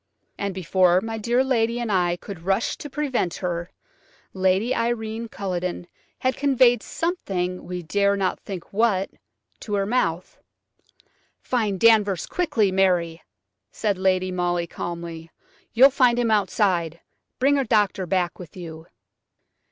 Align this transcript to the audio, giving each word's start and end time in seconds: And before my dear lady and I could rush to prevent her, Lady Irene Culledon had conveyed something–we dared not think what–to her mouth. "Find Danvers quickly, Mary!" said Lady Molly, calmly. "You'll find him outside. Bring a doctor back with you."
And 0.35 0.55
before 0.55 0.99
my 0.99 1.19
dear 1.19 1.43
lady 1.43 1.79
and 1.79 1.91
I 1.91 2.17
could 2.17 2.39
rush 2.41 2.75
to 2.77 2.89
prevent 2.89 3.35
her, 3.35 3.69
Lady 4.33 4.73
Irene 4.73 5.27
Culledon 5.27 5.85
had 6.17 6.35
conveyed 6.35 6.81
something–we 6.81 7.83
dared 7.83 8.17
not 8.17 8.39
think 8.39 8.73
what–to 8.73 9.73
her 9.75 9.85
mouth. 9.85 10.39
"Find 11.39 11.79
Danvers 11.79 12.25
quickly, 12.25 12.71
Mary!" 12.71 13.21
said 13.71 13.99
Lady 13.99 14.31
Molly, 14.31 14.65
calmly. 14.65 15.29
"You'll 15.71 15.91
find 15.91 16.17
him 16.17 16.31
outside. 16.31 16.99
Bring 17.37 17.59
a 17.59 17.63
doctor 17.63 18.07
back 18.07 18.39
with 18.39 18.57
you." 18.57 18.87